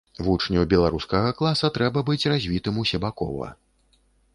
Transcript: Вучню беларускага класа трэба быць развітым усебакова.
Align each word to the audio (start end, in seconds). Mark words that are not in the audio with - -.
Вучню 0.27 0.63
беларускага 0.71 1.29
класа 1.43 1.71
трэба 1.77 2.05
быць 2.11 2.21
развітым 2.35 2.85
усебакова. 2.87 3.57